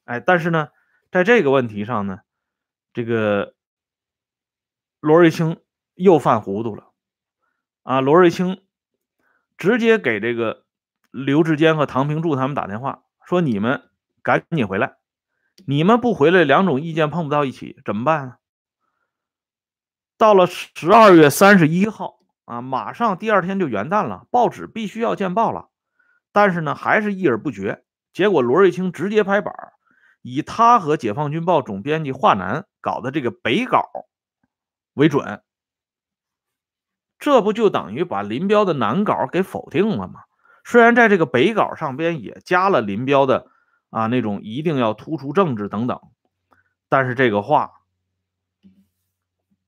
[0.06, 0.70] 哎，但是呢，
[1.12, 2.22] 在这个问题上呢，
[2.94, 3.56] 这个
[5.02, 5.62] 罗瑞卿
[5.96, 6.92] 又犯糊涂了
[7.84, 8.00] 啊！
[8.00, 8.66] 罗瑞卿
[9.58, 10.66] 直接给这个
[11.12, 13.90] 刘志坚和唐平柱他们打电话，说：“你们
[14.22, 14.96] 赶紧回来，
[15.66, 18.38] 你们不回来，两种意见碰不到一起，怎么办？”
[20.18, 25.70] 到了十二月三十一号啊，马上第二天就元旦了，报纸必须要见报了。
[26.32, 27.84] 但是呢，还是议而不决。
[28.14, 29.54] 结果罗瑞卿直接拍板，
[30.22, 33.90] 以他和解放军报总编辑华南搞的这个北稿
[34.94, 35.42] 为准。
[37.20, 40.22] 这不就等于把林彪的南稿给否定了吗？
[40.64, 43.52] 虽然在这个北稿上边也加了林彪的
[43.94, 46.02] 啊那种一定要突出政治等等，
[46.90, 47.80] 但是这个话。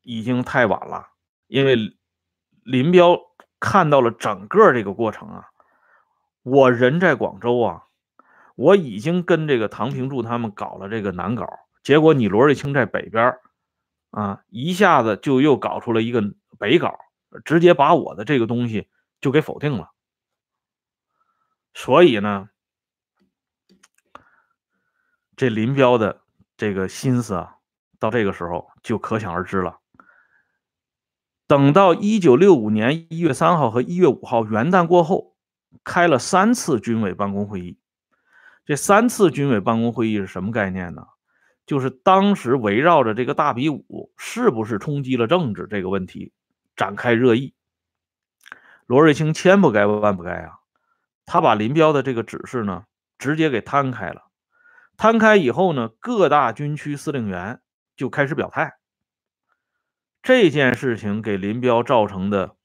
[0.08, 1.08] 已经太晚了，
[1.48, 1.98] 因为
[2.62, 3.20] 林彪
[3.60, 5.50] 看到了整个这个过程啊。
[6.44, 7.86] 我人在广州啊，
[8.56, 11.50] 我已经跟这个唐平柱他们搞了这个南稿，
[11.82, 13.40] 结果你罗瑞卿在北边
[14.12, 16.22] 啊，一下子就又搞出了一个
[16.60, 17.00] 北稿，
[17.44, 18.88] 直接把我的这个东西
[19.22, 19.90] 就给否定了。
[21.74, 22.50] 所以呢，
[25.36, 26.22] 这林彪的
[26.58, 27.56] 这个心思啊，
[28.00, 29.80] 到这个时候就可想而知了。
[31.48, 35.36] 等到一九六五年一月三号和一月五号元旦过后，
[35.84, 37.78] 开了三次军委办公会议。
[38.66, 41.06] 这三次军委办公会议是什么概念呢？
[41.66, 46.32] 就是当时围绕着这个大比武是不是冲击了政治这个问题
[46.76, 47.54] 展开热议。
[48.86, 50.60] 罗瑞卿千不该万不该啊！
[51.26, 52.86] 他把林彪的这个指示呢，
[53.18, 54.25] 直接给摊开了。
[54.98, 57.62] 摊开以后呢，各大军区司令员
[57.96, 58.74] 就开始表态。
[60.22, 62.56] 这件事情给林彪造成的，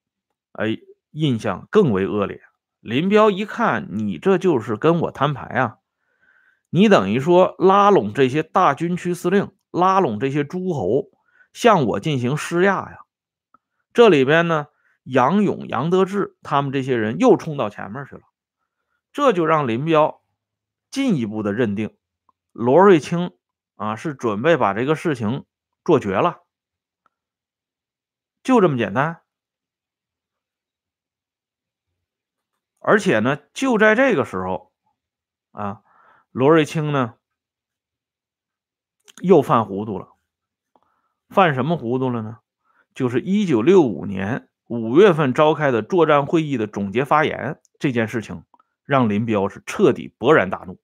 [0.53, 0.79] 哎，
[1.11, 2.41] 印象更为恶劣。
[2.81, 5.77] 林彪一看，你这就是跟我摊牌啊！
[6.71, 11.11] 你等于说拉拢这些大军区司令，拉拢这些诸侯，
[11.53, 12.99] 向我进行施压呀！
[13.93, 14.69] 这里边呢，
[15.03, 18.23] 杨勇、杨得志他们这些人又冲到前面去了，
[19.13, 20.23] 这就让林彪
[20.91, 21.95] 进一步的认定
[22.61, 23.35] 罗瑞卿
[23.77, 25.47] 啊是准备把这个事情
[25.83, 26.43] 做绝了。
[28.43, 29.23] 就这么简单，
[32.79, 34.75] 而且呢，就在这个时候，
[35.53, 35.83] 啊，
[36.33, 37.15] 罗瑞卿呢
[39.23, 40.13] 又犯糊涂了。
[41.31, 42.41] 犯什么糊涂了呢？
[42.95, 48.45] 就是一九六五年五月份召开的作战会议的总结发言这件事情，
[48.85, 50.79] 让林彪是彻底勃然大怒。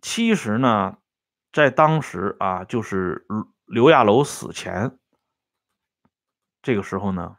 [0.00, 0.98] 其实呢，
[1.52, 3.26] 在当时啊，就是。
[3.66, 4.96] 刘亚楼死前，
[6.62, 7.38] 这个时候呢，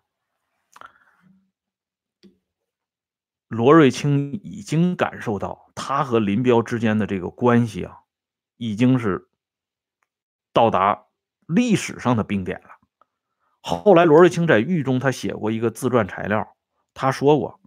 [3.48, 8.00] 罗瑞卿已经感受到他和林彪之间的这个关系啊，
[8.58, 9.30] 已经是
[10.52, 11.06] 到达
[11.48, 12.72] 历史上的冰点了。
[13.62, 16.58] 后来，罗瑞卿在狱中，他写过一个自传材料，
[16.94, 17.62] 他说过，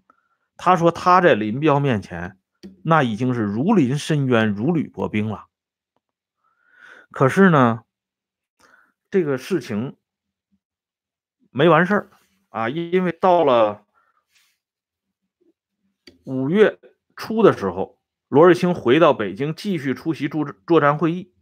[0.58, 2.38] 他说他在林彪面前，
[2.82, 5.46] 那已经是如临深渊、如履薄冰了。
[7.10, 7.84] 可是呢？
[9.10, 9.96] 这个事情
[11.50, 12.10] 没完事儿
[12.50, 13.82] 啊，因为到了
[16.22, 16.78] 五月
[17.16, 17.98] 初的时候，
[18.28, 21.34] 罗瑞卿回到北京继续出席作作战会议。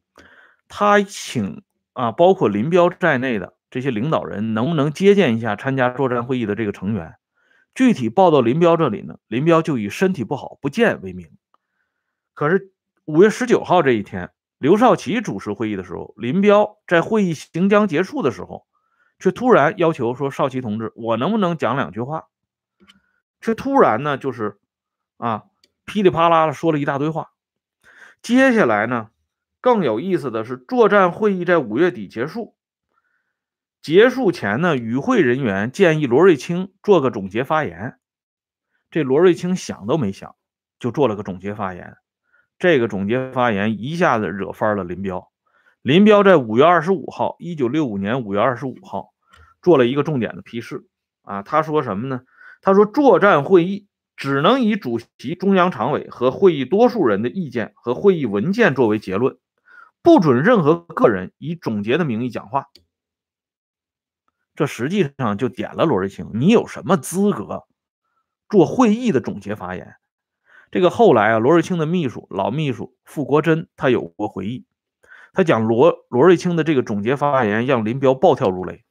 [0.66, 1.62] 他请
[1.92, 7.16] 啊，包括林彪在内的这些领导人，能不能接见一下参加作战会议的这个成员？
[7.79, 11.31] 具体报到林彪这里呢，林彪就以身体不好不见为名。
[12.35, 12.72] 可是
[13.05, 14.33] 五月十九号这一天。
[14.59, 18.66] 刘少奇主持会议的时候，林彪在会议行将结束的时候，
[19.20, 22.24] 却突然要求说：“少奇同志，我能不能讲两句话？”
[23.41, 24.59] 却突然呢，就是
[25.18, 25.45] 啊，
[25.85, 27.31] 噼里啪啦的说了一大堆话。
[28.20, 29.11] 接下来呢，
[29.61, 32.57] 更有意思的是，作战会议在五月底结束。
[33.81, 37.99] 结束前呢，与会人员建议罗瑞卿做个总结发言。
[38.91, 40.35] 这罗瑞卿想都没想，
[40.79, 41.97] 就做了个总结发言。
[42.59, 45.31] 这个总结发言一下子惹翻了林彪。
[45.81, 49.11] 林彪在五月二十五号，一九六五年五月二十五号，
[49.62, 50.87] 做了一个重点的批示。
[51.22, 52.22] 啊，他说什么呢？
[52.61, 59.39] 他说，作战会议只能以主席、中央常委和会议多数人的意见和会议文件作为结论，
[60.03, 62.66] 不准任何个人以总结的名义讲话。
[64.59, 67.68] 这实际上就点了罗瑞卿，你有什么资格
[68.48, 69.94] 做会议的总结发言？
[70.72, 74.66] 这个后来啊，罗瑞卿的秘书老秘书傅国珍，他有过回忆，
[75.32, 78.84] 他讲罗罗瑞卿的这个总结发言让林彪暴跳如雷。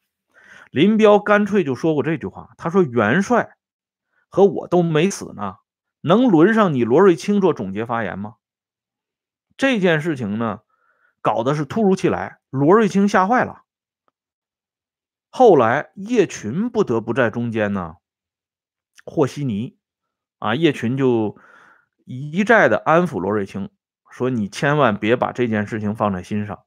[0.71, 3.57] 林彪干脆就说过这句话，他说：“元帅
[4.29, 5.55] 和我都没死呢，
[5.99, 8.35] 能轮上你罗瑞卿做总结发言吗？”
[9.57, 10.61] 这件事情呢，
[11.21, 13.63] 搞的是突如其来，罗瑞卿吓坏了。
[15.29, 17.95] 后来叶群不得不在中间呢
[19.05, 19.77] 和稀泥，
[20.39, 21.37] 啊，叶群就。
[22.09, 23.69] 一再的安抚罗瑞卿，
[24.09, 26.59] 说：“你千万别把这件事情放在心上。”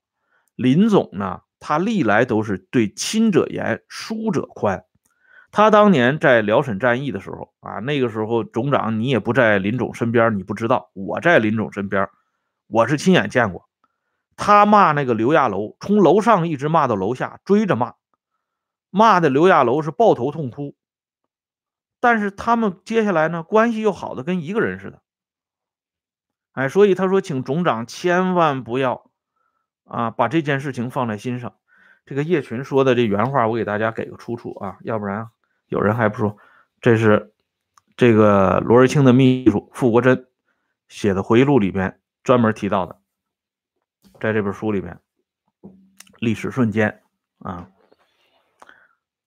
[0.54, 4.84] 林总呢，他历来都是对亲者严，疏者宽。
[5.50, 10.90] 他当年在辽沈战役的时候啊，那个时候总长你也不在林总身边，你不知道。
[10.92, 12.06] 我在林总身边，
[12.66, 13.66] 我是亲眼见过。
[14.36, 17.94] 他骂那个刘亚楼，从楼上一直骂到楼下，追着骂，
[18.90, 20.76] 骂的刘亚楼是抱头痛哭。
[22.00, 25.02] 但是他们接下来呢，关系又好的跟一个人似的。
[26.52, 29.10] 哎，所以他说，请总长千万不要
[29.84, 31.54] 啊，把这件事情放在心上。
[32.06, 35.28] 这个叶群说的这原话，我给大家给个出处啊，要不然
[35.68, 36.38] 有人还不说
[36.80, 37.32] 这是
[37.96, 40.26] 这个罗瑞卿的秘书傅国珍
[40.88, 42.98] 写的回忆录里边专门提到的，
[44.18, 44.98] 在这本书里边，
[46.18, 47.02] 历史瞬间
[47.38, 47.70] 啊，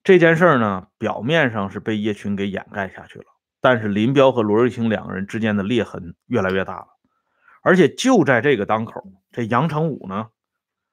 [0.04, 3.26] 这件事儿呢，表面上是被叶群给掩盖下去了，
[3.62, 6.88] 但是林彪和罗瑞卿两个人之间的裂痕越来越大了。
[7.62, 9.02] 而且就在这个当口，
[9.32, 10.28] 这杨成武呢，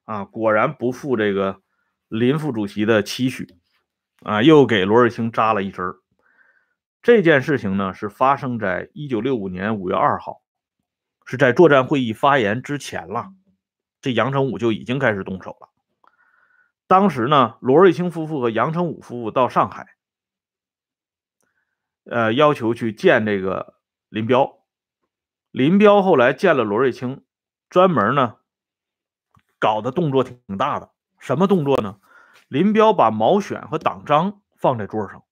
[0.04, 1.60] 啊，果然不负这个
[2.06, 3.48] 林副主席的期许，
[4.22, 5.96] 啊，又给罗瑞卿扎了一针儿。
[7.02, 10.42] 这件事情呢，是发生在一九六五年五月二号，
[11.26, 13.30] 是在作战会议发言之前了。
[14.00, 15.69] 这杨成武就已经开始动手了。
[16.90, 19.94] 当时呢，罗瑞卿夫妇和杨成武夫妇到上海，
[22.02, 23.74] 呃，要求去见这个
[24.08, 24.64] 林彪。
[25.52, 27.24] 林彪后来见了罗瑞卿，
[27.68, 28.38] 专门呢
[29.60, 30.90] 搞的动作挺大的。
[31.20, 32.00] 什么动作呢？
[32.48, 35.22] 林彪把毛选和党章放在桌上，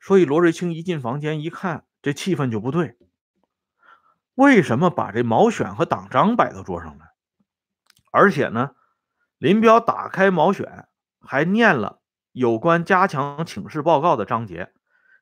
[0.00, 2.96] 所以罗瑞卿一进房间一看，这气氛就不对。
[4.34, 7.04] 为什么把这毛选和党章摆到桌上呢？
[8.10, 8.74] 而且呢，
[9.42, 10.86] 林彪打开毛选，
[11.20, 14.72] 还念了有关加强请示报告的章节，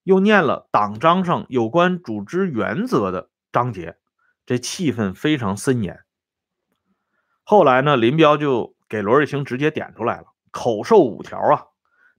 [0.02, 3.96] 又念了党章上有关组织原则的章节，
[4.44, 6.00] 这气氛非常森严。
[7.44, 11.64] 后来呢，林彪就给罗瑞卿直接点出来了，口授五条啊，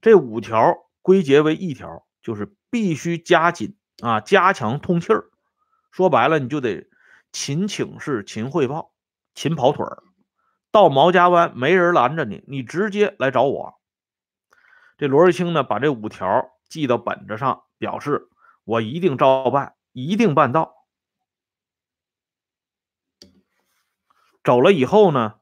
[0.02, 5.26] 这五条归结为一条，就是必须加紧啊，加强通气儿。
[5.91, 6.89] 说白了，你就得
[7.32, 8.91] 勤请示、勤汇报、
[9.36, 10.02] 勤跑腿儿。
[10.72, 13.76] 到毛家湾没人拦着你，你直接来找我。
[14.97, 18.30] 这罗瑞卿呢，把这五条记到本子上，表示
[18.63, 20.76] 我一定照办，一定办到。
[24.43, 25.36] 走了以后呢，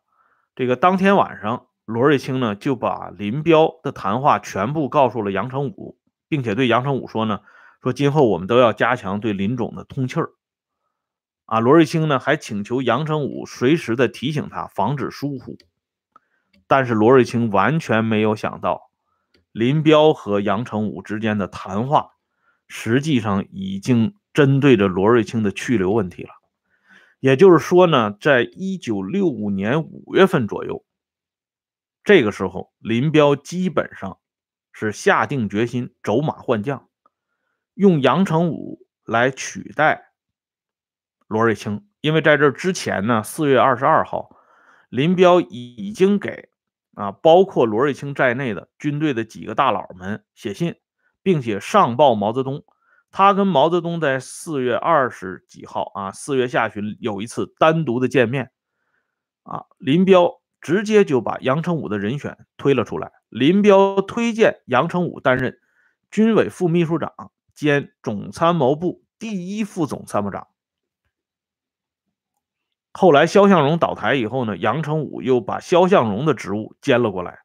[0.56, 7.42] 这个当天晚上，罗瑞卿呢就把林彪的谈话全部告诉了杨成武，并且对杨成武说呢，
[7.84, 10.32] 说今后我们都要加强对林总的通气儿。
[11.50, 15.58] 啊，罗瑞卿呢还请求杨成武随时的提醒他，防止疏忽。
[16.68, 18.92] 但是罗瑞卿完全没有想到，
[19.52, 22.12] 林彪和杨成武之间的谈话，
[22.68, 26.30] 实际上已经针对着罗瑞卿的去留问题了。
[27.20, 30.86] 也就是说呢，在一九六五年五月份左右，
[32.04, 34.20] 这个时候，林彪基本上
[34.72, 36.88] 是下定决心走马换将，
[37.74, 40.09] 用杨成武来取代。
[41.30, 44.36] 罗瑞卿，因为在这之前呢，四月二十二号，
[44.90, 46.50] 林彪已经给
[46.96, 50.76] 啊，包括罗瑞卿在内的军队的几个大佬们写信，
[51.22, 52.66] 并且上报毛泽东。
[53.12, 58.52] 他跟毛泽东在四月二十几号啊，四月下旬有一次单独的见面
[59.44, 63.12] 啊，林彪直接就把杨成武的人选推了出来。
[63.30, 65.60] 林彪推荐杨成武担任
[66.10, 70.48] 军委副秘书长兼总参谋部第一副总参谋长。
[72.92, 77.40] 后来肖向荣倒台以后呢，杨成武又把肖向荣的职务兼了过来，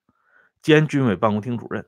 [0.63, 1.87] 兼军委办公厅主任。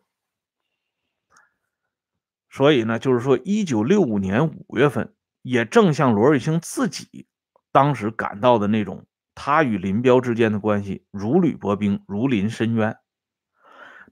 [2.50, 7.26] 所以呢，就是说，一九六五年五月份，也正像罗瑞卿自己
[7.72, 12.98] 当时感到的那种，他与林彪之间的关系如履薄冰，如临深渊。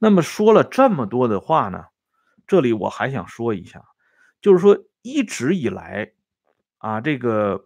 [0.01, 1.84] 那么说了这么多的话呢，
[2.47, 3.82] 这里我还想说一下，
[4.40, 6.12] 就是说一直以来
[6.78, 7.59] 啊，这个《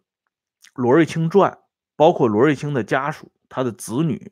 [0.74, 1.52] 罗瑞卿传》。
[1.98, 4.30] 包括罗瑞卿的家属、他的子女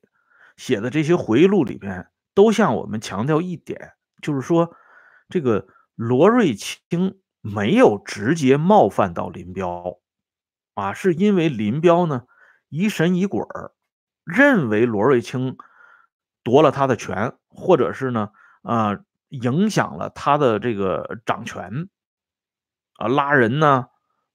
[0.56, 4.76] 写的这些回忆录里边，都向我们强调一点，就是说，
[5.28, 9.98] 这个罗瑞卿没有直接冒犯到林彪，
[10.74, 12.22] 啊，是因为林彪呢
[12.68, 13.72] 疑神疑鬼儿，
[14.22, 15.58] 认为罗瑞卿
[16.44, 18.30] 夺了他的权，或者是呢，
[18.62, 19.00] 啊，
[19.30, 21.88] 影响了他的这个掌权，
[22.94, 23.88] 啊，拉人呢，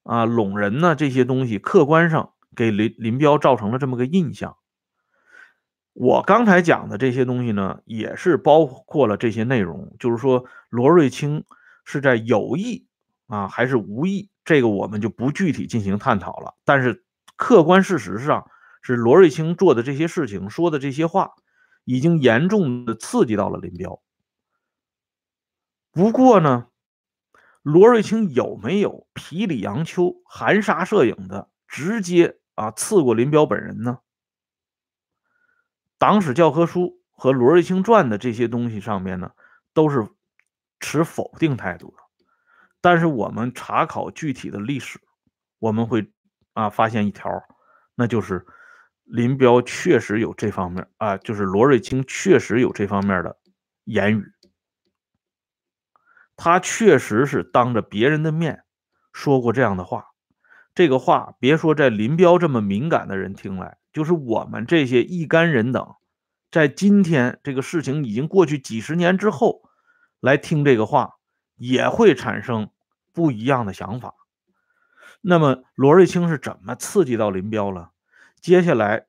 [0.03, 2.33] 啊，拢人呢，这些东西，客观上。
[2.55, 4.57] 给林林彪造成了这么个印象。
[5.93, 11.43] 我刚才讲的这些东西呢，也是包括了这些内容，就是说罗瑞卿
[11.83, 12.87] 是在有意
[13.27, 16.55] 啊还是无意，这个我们就不具体进行探讨了。
[16.63, 17.03] 但是
[17.35, 18.49] 客观事实上
[18.81, 21.31] 是罗瑞卿做的这些事情、说的这些话，
[21.83, 24.01] 已经严重的刺激到了林彪。
[25.91, 26.67] 不过呢，
[27.63, 32.37] 罗瑞卿有没有皮里杨秋、含沙射影的直接？
[32.55, 33.99] 啊，刺过林彪本人呢？
[35.97, 39.31] 党史教科书和罗瑞卿传的这些东西上面呢，
[39.73, 40.07] 都是
[40.79, 41.97] 持否定态度的。
[42.81, 44.99] 但是我们查考具体的历史，
[45.59, 46.11] 我们会
[46.53, 47.29] 啊发现一条，
[47.93, 48.45] 那就是
[49.03, 53.37] 林彪确实有这方面啊，就是罗瑞卿确实有这方面的
[53.83, 54.25] 言语，
[56.35, 58.63] 他确实是当着别人的面
[59.13, 60.10] 说过这样的话。
[60.73, 65.95] 这个话别说在林彪这么敏感的人听来，就是我们这些一干人等，
[66.49, 69.63] 在今天这个事情已经过去几十年之后，
[70.21, 71.15] 来听这个话，
[71.57, 72.69] 也会产生
[73.11, 74.15] 不一样的想法。
[75.19, 77.91] 那么罗瑞卿是怎么刺激到林彪了？
[78.39, 79.07] 接下来，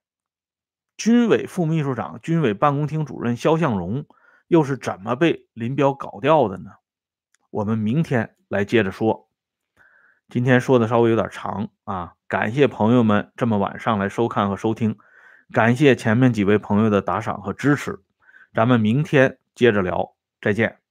[0.96, 4.04] 军委副秘书长、军委办公厅主任肖向荣
[4.48, 6.72] 又是怎么被林彪搞掉的呢？
[7.50, 9.28] 我们明天来接着说。
[10.32, 14.96] 今天说的稍微有点长啊，感谢朋友们这么晚上来收看和收听，
[15.52, 18.00] 感谢前面几位朋友的打赏和支持，
[18.54, 20.81] 咱们明天接着聊，再见。